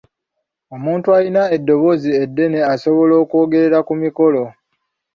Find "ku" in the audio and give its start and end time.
3.87-3.93